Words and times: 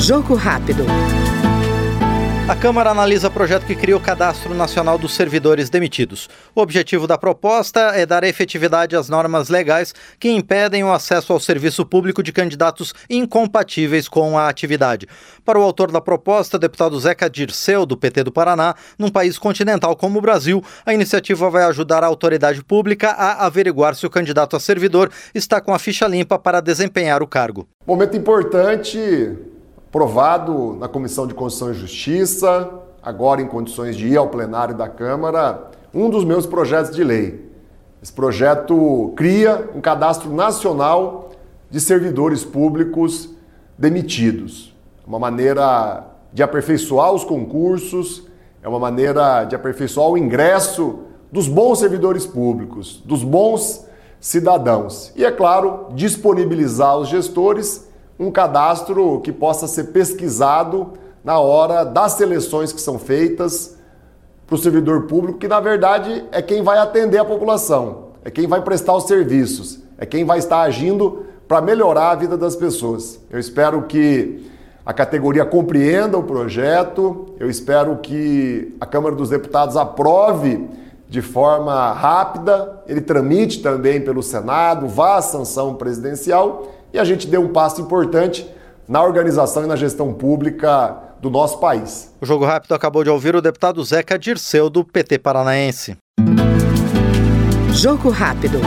Jogo 0.00 0.34
rápido. 0.36 0.84
A 2.48 2.56
Câmara 2.56 2.90
analisa 2.90 3.28
projeto 3.28 3.66
que 3.66 3.74
cria 3.74 3.96
o 3.96 4.00
Cadastro 4.00 4.54
Nacional 4.54 4.96
dos 4.96 5.12
Servidores 5.12 5.68
Demitidos. 5.68 6.30
O 6.54 6.62
objetivo 6.62 7.06
da 7.06 7.18
proposta 7.18 7.80
é 7.94 8.06
dar 8.06 8.24
efetividade 8.24 8.96
às 8.96 9.10
normas 9.10 9.50
legais 9.50 9.92
que 10.18 10.30
impedem 10.30 10.82
o 10.82 10.90
acesso 10.90 11.32
ao 11.32 11.40
serviço 11.40 11.84
público 11.84 12.22
de 12.22 12.32
candidatos 12.32 12.94
incompatíveis 13.10 14.08
com 14.08 14.38
a 14.38 14.48
atividade. 14.48 15.06
Para 15.44 15.58
o 15.58 15.62
autor 15.62 15.90
da 15.90 16.00
proposta, 16.00 16.58
deputado 16.58 16.98
Zeca 16.98 17.28
Dirceu, 17.28 17.84
do 17.84 17.98
PT 17.98 18.24
do 18.24 18.32
Paraná, 18.32 18.76
num 18.98 19.10
país 19.10 19.36
continental 19.36 19.94
como 19.94 20.18
o 20.18 20.22
Brasil, 20.22 20.64
a 20.86 20.94
iniciativa 20.94 21.50
vai 21.50 21.64
ajudar 21.64 22.02
a 22.02 22.06
autoridade 22.06 22.64
pública 22.64 23.10
a 23.10 23.44
averiguar 23.44 23.94
se 23.94 24.06
o 24.06 24.10
candidato 24.10 24.56
a 24.56 24.60
servidor 24.60 25.10
está 25.34 25.60
com 25.60 25.74
a 25.74 25.78
ficha 25.78 26.06
limpa 26.06 26.38
para 26.38 26.60
desempenhar 26.60 27.22
o 27.22 27.26
cargo. 27.26 27.68
Momento 27.86 28.16
importante 28.16 29.36
aprovado 29.88 30.76
na 30.78 30.86
Comissão 30.86 31.26
de 31.26 31.32
Constituição 31.32 31.70
e 31.70 31.80
Justiça, 31.80 32.68
agora 33.02 33.40
em 33.40 33.46
condições 33.46 33.96
de 33.96 34.06
ir 34.06 34.18
ao 34.18 34.28
plenário 34.28 34.74
da 34.74 34.86
Câmara, 34.86 35.70
um 35.94 36.10
dos 36.10 36.24
meus 36.24 36.44
projetos 36.44 36.94
de 36.94 37.02
lei. 37.02 37.50
Esse 38.02 38.12
projeto 38.12 39.14
cria 39.16 39.70
um 39.74 39.80
cadastro 39.80 40.30
nacional 40.30 41.30
de 41.70 41.80
servidores 41.80 42.44
públicos 42.44 43.30
demitidos. 43.78 44.74
Uma 45.06 45.18
maneira 45.18 46.04
de 46.34 46.42
aperfeiçoar 46.42 47.12
os 47.12 47.24
concursos, 47.24 48.24
é 48.62 48.68
uma 48.68 48.78
maneira 48.78 49.44
de 49.44 49.56
aperfeiçoar 49.56 50.10
o 50.10 50.18
ingresso 50.18 50.98
dos 51.32 51.48
bons 51.48 51.78
servidores 51.78 52.26
públicos, 52.26 53.02
dos 53.06 53.24
bons 53.24 53.86
cidadãos. 54.20 55.12
E, 55.16 55.24
é 55.24 55.30
claro, 55.30 55.86
disponibilizar 55.94 56.90
aos 56.90 57.08
gestores 57.08 57.87
um 58.18 58.30
cadastro 58.30 59.20
que 59.20 59.32
possa 59.32 59.66
ser 59.66 59.84
pesquisado 59.84 60.92
na 61.22 61.38
hora 61.38 61.84
das 61.84 62.12
seleções 62.12 62.72
que 62.72 62.80
são 62.80 62.98
feitas 62.98 63.76
para 64.46 64.54
o 64.54 64.58
servidor 64.58 65.02
público, 65.02 65.38
que 65.38 65.46
na 65.46 65.60
verdade 65.60 66.24
é 66.32 66.40
quem 66.40 66.62
vai 66.62 66.78
atender 66.78 67.18
a 67.18 67.24
população, 67.24 68.08
é 68.24 68.30
quem 68.30 68.46
vai 68.46 68.62
prestar 68.62 68.94
os 68.96 69.04
serviços, 69.04 69.80
é 69.98 70.06
quem 70.06 70.24
vai 70.24 70.38
estar 70.38 70.62
agindo 70.62 71.26
para 71.46 71.60
melhorar 71.60 72.10
a 72.10 72.14
vida 72.14 72.36
das 72.36 72.56
pessoas. 72.56 73.20
Eu 73.30 73.38
espero 73.38 73.82
que 73.82 74.46
a 74.84 74.92
categoria 74.92 75.44
compreenda 75.44 76.16
o 76.16 76.22
projeto, 76.22 77.26
eu 77.38 77.50
espero 77.50 77.96
que 77.98 78.74
a 78.80 78.86
Câmara 78.86 79.14
dos 79.14 79.28
Deputados 79.28 79.76
aprove 79.76 80.66
de 81.08 81.22
forma 81.22 81.92
rápida, 81.92 82.82
ele 82.86 83.00
tramite 83.00 83.62
também 83.62 84.00
pelo 84.00 84.22
Senado, 84.22 84.86
vá 84.86 85.16
à 85.16 85.22
sanção 85.22 85.74
presidencial 85.74 86.68
e 86.92 86.98
a 86.98 87.04
gente 87.04 87.26
deu 87.26 87.42
um 87.42 87.48
passo 87.48 87.80
importante 87.80 88.46
na 88.86 89.02
organização 89.02 89.64
e 89.64 89.66
na 89.66 89.76
gestão 89.76 90.12
pública 90.12 90.96
do 91.20 91.30
nosso 91.30 91.58
país. 91.58 92.12
O 92.20 92.26
Jogo 92.26 92.44
Rápido 92.44 92.74
acabou 92.74 93.02
de 93.02 93.10
ouvir 93.10 93.34
o 93.34 93.42
deputado 93.42 93.82
Zeca 93.84 94.18
Dirceu, 94.18 94.70
do 94.70 94.84
PT 94.84 95.18
Paranaense. 95.18 95.96
Jogo 97.72 98.10
Rápido. 98.10 98.58